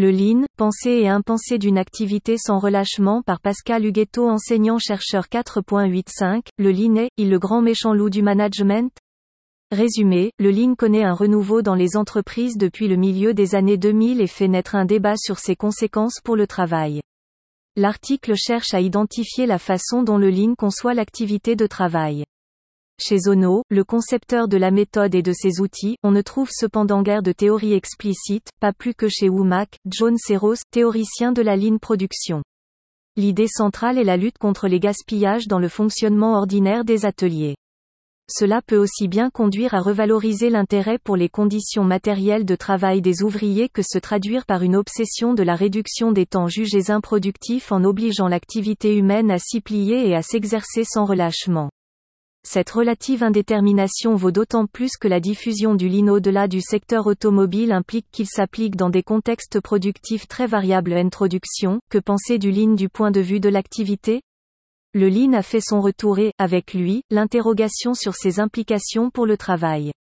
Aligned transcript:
Le 0.00 0.12
Lean, 0.12 0.44
pensée 0.56 0.92
et 0.92 1.08
impensée 1.08 1.58
d'une 1.58 1.76
activité 1.76 2.36
sans 2.38 2.60
relâchement 2.60 3.20
par 3.20 3.40
Pascal 3.40 3.84
Huguetto 3.84 4.28
enseignant-chercheur 4.28 5.24
4.85, 5.24 6.42
le 6.56 6.70
Lean 6.70 6.94
est, 6.94 7.10
il 7.16 7.30
le 7.30 7.40
grand 7.40 7.62
méchant 7.62 7.94
loup 7.94 8.08
du 8.08 8.22
management? 8.22 8.96
Résumé, 9.72 10.30
le 10.38 10.52
Lean 10.52 10.76
connaît 10.76 11.02
un 11.02 11.14
renouveau 11.14 11.62
dans 11.62 11.74
les 11.74 11.96
entreprises 11.96 12.56
depuis 12.56 12.86
le 12.86 12.94
milieu 12.94 13.34
des 13.34 13.56
années 13.56 13.76
2000 13.76 14.20
et 14.20 14.28
fait 14.28 14.46
naître 14.46 14.76
un 14.76 14.84
débat 14.84 15.16
sur 15.16 15.40
ses 15.40 15.56
conséquences 15.56 16.20
pour 16.22 16.36
le 16.36 16.46
travail. 16.46 17.00
L'article 17.74 18.36
cherche 18.36 18.74
à 18.74 18.80
identifier 18.80 19.46
la 19.46 19.58
façon 19.58 20.04
dont 20.04 20.16
le 20.16 20.30
Lean 20.30 20.54
conçoit 20.56 20.94
l'activité 20.94 21.56
de 21.56 21.66
travail. 21.66 22.22
Chez 23.00 23.28
Ono, 23.28 23.62
le 23.70 23.84
concepteur 23.84 24.48
de 24.48 24.56
la 24.56 24.72
méthode 24.72 25.14
et 25.14 25.22
de 25.22 25.32
ses 25.32 25.60
outils, 25.60 25.96
on 26.02 26.10
ne 26.10 26.20
trouve 26.20 26.50
cependant 26.50 27.02
guère 27.02 27.22
de 27.22 27.30
théorie 27.30 27.72
explicite, 27.72 28.48
pas 28.58 28.72
plus 28.72 28.92
que 28.92 29.08
chez 29.08 29.28
Womack, 29.28 29.78
John 29.86 30.16
Serros, 30.18 30.56
théoricien 30.72 31.30
de 31.30 31.40
la 31.40 31.54
ligne 31.54 31.78
production. 31.78 32.42
L'idée 33.14 33.46
centrale 33.46 33.98
est 33.98 34.04
la 34.04 34.16
lutte 34.16 34.38
contre 34.38 34.66
les 34.66 34.80
gaspillages 34.80 35.46
dans 35.46 35.60
le 35.60 35.68
fonctionnement 35.68 36.36
ordinaire 36.38 36.84
des 36.84 37.06
ateliers. 37.06 37.54
Cela 38.28 38.62
peut 38.62 38.76
aussi 38.76 39.06
bien 39.06 39.30
conduire 39.30 39.74
à 39.74 39.80
revaloriser 39.80 40.50
l'intérêt 40.50 40.98
pour 40.98 41.14
les 41.16 41.28
conditions 41.28 41.84
matérielles 41.84 42.44
de 42.44 42.56
travail 42.56 43.00
des 43.00 43.22
ouvriers 43.22 43.68
que 43.68 43.82
se 43.82 43.98
traduire 43.98 44.44
par 44.44 44.62
une 44.62 44.74
obsession 44.74 45.34
de 45.34 45.44
la 45.44 45.54
réduction 45.54 46.10
des 46.10 46.26
temps 46.26 46.48
jugés 46.48 46.90
improductifs 46.90 47.70
en 47.70 47.84
obligeant 47.84 48.26
l'activité 48.26 48.96
humaine 48.96 49.30
à 49.30 49.38
s'y 49.38 49.60
plier 49.60 50.08
et 50.08 50.16
à 50.16 50.22
s'exercer 50.22 50.82
sans 50.82 51.04
relâchement. 51.04 51.70
Cette 52.44 52.70
relative 52.70 53.22
indétermination 53.22 54.14
vaut 54.14 54.30
d'autant 54.30 54.66
plus 54.66 54.96
que 54.96 55.08
la 55.08 55.20
diffusion 55.20 55.74
du 55.74 55.88
Lean 55.88 56.08
au-delà 56.08 56.48
du 56.48 56.60
secteur 56.60 57.06
automobile 57.06 57.72
implique 57.72 58.06
qu'il 58.10 58.26
s'applique 58.26 58.76
dans 58.76 58.90
des 58.90 59.02
contextes 59.02 59.60
productifs 59.60 60.26
très 60.28 60.46
variables. 60.46 60.94
Introduction, 60.94 61.80
que 61.90 61.98
penser 61.98 62.38
du 62.38 62.50
Lean 62.50 62.74
du 62.74 62.88
point 62.88 63.10
de 63.10 63.20
vue 63.20 63.40
de 63.40 63.48
l'activité? 63.48 64.22
Le 64.94 65.10
Lean 65.10 65.34
a 65.34 65.42
fait 65.42 65.60
son 65.60 65.80
retour 65.80 66.18
et, 66.18 66.32
avec 66.38 66.72
lui, 66.72 67.02
l'interrogation 67.10 67.92
sur 67.92 68.14
ses 68.14 68.40
implications 68.40 69.10
pour 69.10 69.26
le 69.26 69.36
travail. 69.36 69.92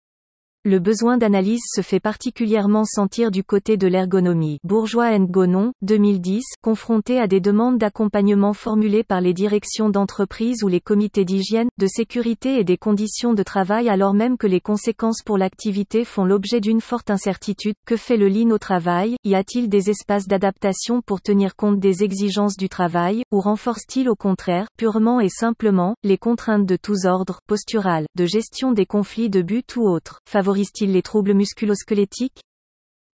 Le 0.70 0.80
besoin 0.80 1.18
d'analyse 1.18 1.64
se 1.74 1.80
fait 1.80 2.02
particulièrement 2.02 2.84
sentir 2.84 3.32
du 3.32 3.42
côté 3.42 3.78
de 3.78 3.88
l'ergonomie. 3.88 4.60
Bourgeois 4.66 5.18
Gonon, 5.18 5.72
2010, 5.82 6.44
confronté 6.62 7.22
à 7.22 7.28
des 7.28 7.40
demandes 7.40 7.78
d'accompagnement 7.78 8.52
formulées 8.52 9.06
par 9.06 9.22
les 9.22 9.34
directions 9.34 9.90
d'entreprise 9.90 10.64
ou 10.64 10.68
les 10.68 10.82
comités 10.82 11.24
d'hygiène, 11.24 11.70
de 11.78 11.88
sécurité 11.88 12.60
et 12.60 12.66
des 12.66 12.76
conditions 12.76 13.34
de 13.34 13.44
travail 13.44 13.88
alors 13.88 14.14
même 14.14 14.38
que 14.38 14.46
les 14.46 14.60
conséquences 14.60 15.22
pour 15.24 15.38
l'activité 15.38 16.04
font 16.04 16.26
l'objet 16.26 16.60
d'une 16.60 16.82
forte 16.82 17.12
incertitude. 17.12 17.76
Que 17.86 17.96
fait 17.96 18.18
le 18.18 18.28
Lean 18.28 18.50
au 18.50 18.58
travail? 18.58 19.16
Y 19.24 19.36
a-t-il 19.36 19.70
des 19.70 19.90
espaces 19.90 20.28
d'adaptation 20.28 21.02
pour 21.02 21.22
tenir 21.22 21.56
compte 21.56 21.80
des 21.80 22.04
exigences 22.04 22.58
du 22.58 22.68
travail, 22.68 23.24
ou 23.32 23.40
renforce-t-il 23.40 24.10
au 24.10 24.16
contraire, 24.16 24.68
purement 24.78 25.22
et 25.22 25.30
simplement, 25.30 25.96
les 26.04 26.18
contraintes 26.18 26.66
de 26.66 26.76
tous 26.76 27.06
ordres, 27.06 27.40
posturales, 27.48 28.08
de 28.18 28.26
gestion 28.26 28.74
des 28.74 28.86
conflits 28.86 29.30
de 29.30 29.42
but 29.42 29.78
ou 29.78 29.88
autres, 29.88 30.20
favorise-t-il 30.58 30.92
les 30.92 31.04
troubles 31.04 31.36
musculosquelettiques? 31.36 32.42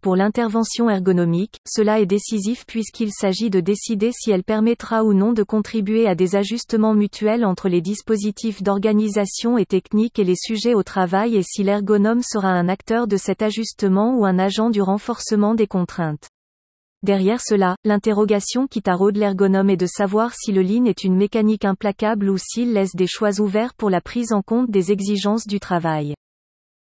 Pour 0.03 0.15
l'intervention 0.15 0.91
ergonomique, 0.91 1.57
cela 1.67 1.99
est 1.99 2.05
décisif 2.05 2.67
puisqu'il 2.67 3.13
s'agit 3.13 3.49
de 3.49 3.61
décider 3.61 4.11
si 4.13 4.31
elle 4.31 4.45
permettra 4.45 5.05
ou 5.05 5.15
non 5.15 5.33
de 5.33 5.43
contribuer 5.43 6.07
à 6.07 6.15
des 6.15 6.37
ajustements 6.37 6.93
mutuels 6.93 7.47
entre 7.47 7.71
les 7.71 7.81
dispositifs 7.81 8.63
d'organisation 8.63 9.57
et 9.57 9.65
technique 9.65 10.19
et 10.19 10.25
les 10.25 10.37
sujets 10.37 10.75
au 10.75 10.83
travail 10.83 11.37
et 11.37 11.43
si 11.43 11.63
l'ergonome 11.63 12.21
sera 12.23 12.49
un 12.49 12.69
acteur 12.69 13.07
de 13.07 13.17
cet 13.17 13.41
ajustement 13.41 14.15
ou 14.19 14.27
un 14.27 14.39
agent 14.39 14.69
du 14.69 14.83
renforcement 14.83 15.55
des 15.55 15.67
contraintes. 15.67 16.29
Derrière 17.03 17.41
cela, 17.41 17.75
l'interrogation 17.85 18.67
qui 18.67 18.83
taraude 18.83 19.17
l'ergonome 19.17 19.71
est 19.71 19.79
de 19.79 19.87
savoir 19.87 20.35
si 20.35 20.53
le 20.53 20.61
lean 20.61 20.85
est 20.85 21.05
une 21.05 21.17
mécanique 21.17 21.65
implacable 21.65 22.29
ou 22.29 22.37
s'il 22.37 22.75
laisse 22.75 22.95
des 22.95 23.07
choix 23.07 23.41
ouverts 23.41 23.73
pour 23.73 23.89
la 23.89 24.03
prise 24.03 24.35
en 24.35 24.43
compte 24.43 24.71
des 24.71 24.93
exigences 24.93 25.47
du 25.47 25.59
travail. 25.59 26.15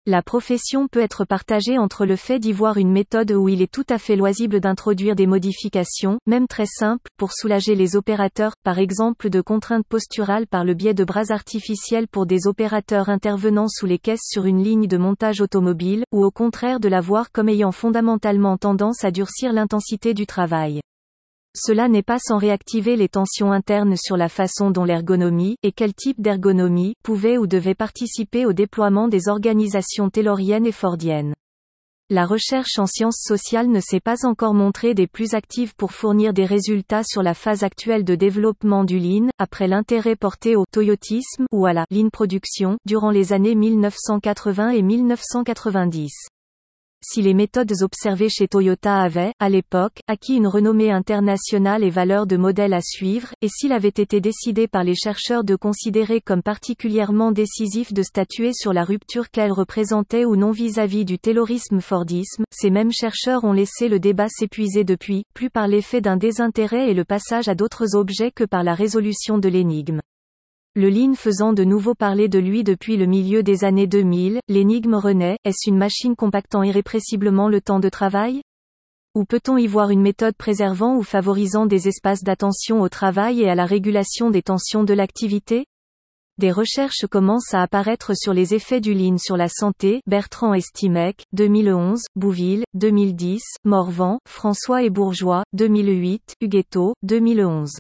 La 0.09 0.23
profession 0.23 0.87
peut 0.87 1.01
être 1.01 1.25
partagée 1.25 1.79
entre 1.79 2.07
le 2.07 2.15
fait 2.15 2.39
d'y 2.39 2.53
voir 2.53 2.77
une 2.77 2.93
méthode 2.93 3.33
où 3.33 3.49
il 3.49 3.61
est 3.61 3.73
tout 3.73 3.85
à 3.89 3.99
fait 3.99 4.15
loisible 4.15 4.61
d'introduire 4.61 5.17
des 5.17 5.27
modifications, 5.27 6.21
même 6.29 6.47
très 6.47 6.67
simples, 6.67 7.11
pour 7.17 7.33
soulager 7.33 7.75
les 7.75 7.97
opérateurs, 7.97 8.53
par 8.63 8.79
exemple 8.79 9.31
de 9.31 9.41
contraintes 9.41 9.85
posturales 9.89 10.47
par 10.47 10.65
le 10.65 10.75
biais 10.75 10.95
de 10.95 11.03
bras 11.03 11.33
artificiels 11.33 12.07
pour 12.07 12.25
des 12.25 12.47
opérateurs 12.47 13.09
intervenant 13.09 13.67
sous 13.67 13.87
les 13.87 13.99
caisses 13.99 14.29
sur 14.31 14.45
une 14.45 14.63
ligne 14.63 14.87
de 14.87 14.97
montage 14.97 15.41
automobile, 15.41 16.05
ou 16.13 16.25
au 16.25 16.31
contraire 16.31 16.79
de 16.79 16.89
la 16.89 17.01
voir 17.01 17.33
comme 17.33 17.49
ayant 17.49 17.73
fondamentalement 17.73 18.59
tendance 18.59 19.03
à 19.03 19.11
durcir 19.11 19.53
l'intensité 19.53 20.15
du 20.15 20.25
travail. 20.25 20.83
Cela 21.59 21.89
n'est 21.89 22.03
pas 22.03 22.19
sans 22.19 22.37
réactiver 22.37 22.97
les 22.97 23.09
tensions 23.09 23.51
internes 23.51 23.97
sur 23.97 24.19
la 24.19 24.29
façon 24.29 24.71
dont 24.71 24.85
l'ergonomie, 24.85 25.57
et 25.63 25.73
quel 25.73 25.95
type 25.95 26.21
d'ergonomie, 26.21 26.93
pouvait 27.03 27.39
ou 27.39 27.47
devait 27.47 27.75
participer 27.75 28.45
au 28.45 28.53
déploiement 28.53 29.09
des 29.09 29.29
organisations 29.29 30.11
tayloriennes 30.11 30.67
et 30.67 30.73
fordiennes. 30.73 31.35
La 32.11 32.27
recherche 32.27 32.79
en 32.79 32.87
sciences 32.87 33.23
sociales 33.23 33.71
ne 33.71 33.81
s'est 33.81 34.01
pas 34.01 34.27
encore 34.27 34.53
montrée 34.53 34.93
des 34.93 35.07
plus 35.07 35.33
actives 35.33 35.75
pour 35.75 35.93
fournir 35.93 36.35
des 36.35 36.45
résultats 36.45 37.03
sur 37.03 37.23
la 37.23 37.33
phase 37.33 37.65
actuelle 37.65 38.05
de 38.05 38.15
développement 38.15 38.85
du 38.85 38.99
Lean, 38.99 39.31
après 39.39 39.67
l'intérêt 39.67 40.15
porté 40.15 40.57
au 40.57 40.65
toyotisme 40.71 41.47
ou 41.53 41.65
à 41.65 41.73
la 41.73 41.87
Lean 41.91 42.11
production 42.11 42.77
durant 42.85 43.11
les 43.11 43.33
années 43.33 43.55
1980 43.55 44.71
et 44.71 44.83
1990. 44.83 46.13
Si 47.09 47.23
les 47.23 47.35
méthodes 47.35 47.73
observées 47.83 48.29
chez 48.29 48.49
Toyota 48.49 49.01
avaient, 49.01 49.33
à 49.39 49.49
l'époque, 49.49 50.01
acquis 50.09 50.35
une 50.35 50.49
renommée 50.49 50.91
internationale 50.91 51.85
et 51.85 51.89
valeur 51.89 52.27
de 52.27 52.37
modèle 52.37 52.75
à 52.75 52.81
suivre, 52.83 53.29
et 53.43 53.49
s'il 53.49 53.71
avait 53.71 53.87
été 53.87 54.21
décidé 54.21 54.67
par 54.67 54.83
les 54.83 54.97
chercheurs 54.97 55.45
de 55.45 55.55
considérer 55.55 56.21
comme 56.21 56.43
particulièrement 56.43 57.31
décisif 57.31 57.93
de 57.93 58.03
statuer 58.03 58.51
sur 58.53 58.73
la 58.73 58.83
rupture 58.83 59.31
qu'elles 59.31 59.53
représentaient 59.53 60.25
ou 60.25 60.35
non 60.35 60.51
vis-à-vis 60.51 61.05
du 61.05 61.21
taylorisme-fordisme, 61.21 62.43
ces 62.51 62.71
mêmes 62.71 62.93
chercheurs 62.93 63.45
ont 63.45 63.53
laissé 63.53 63.89
le 63.89 64.01
débat 64.01 64.27
s'épuiser 64.29 64.83
depuis, 64.83 65.23
plus 65.33 65.49
par 65.49 65.69
l'effet 65.69 66.01
d'un 66.01 66.17
désintérêt 66.17 66.91
et 66.91 66.95
le 66.95 67.05
passage 67.05 67.47
à 67.47 67.55
d'autres 67.55 67.95
objets 67.95 68.33
que 68.33 68.43
par 68.43 68.65
la 68.65 68.75
résolution 68.75 69.39
de 69.39 69.49
l'énigme. 69.49 70.01
Le 70.79 70.91
Lean 70.91 71.15
faisant 71.15 71.55
de 71.55 71.65
nouveau 71.65 71.95
parler 71.95 72.29
de 72.29 72.39
lui 72.39 72.63
depuis 72.63 72.99
le 72.99 73.07
milieu 73.07 73.43
des 73.43 73.65
années 73.65 73.87
2000, 73.87 74.41
l'énigme 74.47 74.97
renaît, 74.97 75.39
est-ce 75.43 75.71
une 75.71 75.79
machine 75.79 76.15
compactant 76.15 76.63
irrépressiblement 76.63 77.49
le 77.49 77.63
temps 77.63 77.81
de 77.81 77.89
travail? 77.89 78.43
Ou 79.15 79.25
peut-on 79.25 79.57
y 79.57 79.67
voir 79.67 79.89
une 79.89 80.03
méthode 80.03 80.37
préservant 80.37 80.95
ou 80.99 81.03
favorisant 81.03 81.65
des 81.65 81.89
espaces 81.89 82.23
d'attention 82.23 82.83
au 82.83 82.91
travail 82.91 83.41
et 83.41 83.49
à 83.49 83.55
la 83.55 83.65
régulation 83.65 84.29
des 84.29 84.43
tensions 84.43 84.85
de 84.85 84.93
l'activité? 84.93 85.65
Des 86.37 86.53
recherches 86.53 87.07
commencent 87.11 87.55
à 87.55 87.63
apparaître 87.63 88.13
sur 88.15 88.35
les 88.35 88.53
effets 88.53 88.83
du 88.83 88.93
Lean 88.93 89.17
sur 89.17 89.39
la 89.39 89.49
santé, 89.49 90.03
Bertrand 90.07 90.53
Estimec, 90.53 91.25
2011, 91.33 92.03
Bouville, 92.17 92.65
2010, 92.75 93.41
Morvan, 93.65 94.19
François 94.29 94.83
et 94.83 94.91
Bourgeois, 94.91 95.45
2008, 95.55 96.35
Huguetto, 96.43 96.93
2011 97.03 97.73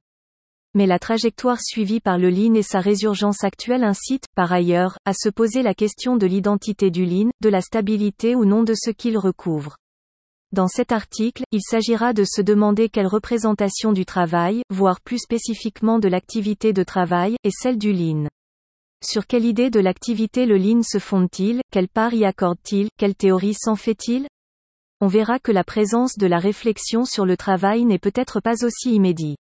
mais 0.76 0.86
la 0.86 0.98
trajectoire 0.98 1.58
suivie 1.62 2.00
par 2.00 2.18
le 2.18 2.28
Lean 2.28 2.52
et 2.52 2.62
sa 2.62 2.80
résurgence 2.80 3.44
actuelle 3.44 3.82
incite, 3.82 4.26
par 4.34 4.52
ailleurs, 4.52 4.98
à 5.06 5.14
se 5.14 5.30
poser 5.30 5.62
la 5.62 5.72
question 5.72 6.18
de 6.18 6.26
l'identité 6.26 6.90
du 6.90 7.06
Lean, 7.06 7.30
de 7.40 7.48
la 7.48 7.62
stabilité 7.62 8.36
ou 8.36 8.44
non 8.44 8.62
de 8.62 8.74
ce 8.76 8.90
qu'il 8.90 9.16
recouvre. 9.16 9.78
Dans 10.52 10.68
cet 10.68 10.92
article, 10.92 11.44
il 11.50 11.62
s'agira 11.62 12.12
de 12.12 12.24
se 12.24 12.42
demander 12.42 12.90
quelle 12.90 13.06
représentation 13.06 13.94
du 13.94 14.04
travail, 14.04 14.60
voire 14.68 15.00
plus 15.00 15.18
spécifiquement 15.18 15.98
de 15.98 16.08
l'activité 16.08 16.74
de 16.74 16.82
travail, 16.82 17.36
est 17.42 17.56
celle 17.58 17.78
du 17.78 17.94
Lean. 17.94 18.28
Sur 19.02 19.26
quelle 19.26 19.46
idée 19.46 19.70
de 19.70 19.80
l'activité 19.80 20.44
le 20.44 20.58
Lean 20.58 20.82
se 20.82 20.98
fonde-t-il, 20.98 21.62
quelle 21.72 21.88
part 21.88 22.12
y 22.12 22.26
accorde-t-il, 22.26 22.90
quelle 22.98 23.14
théorie 23.14 23.54
s'en 23.54 23.76
fait-il? 23.76 24.26
On 25.00 25.06
verra 25.06 25.38
que 25.38 25.52
la 25.52 25.64
présence 25.64 26.18
de 26.18 26.26
la 26.26 26.38
réflexion 26.38 27.06
sur 27.06 27.24
le 27.24 27.38
travail 27.38 27.86
n'est 27.86 27.98
peut-être 27.98 28.40
pas 28.40 28.62
aussi 28.62 28.94
immédiate. 28.94 29.38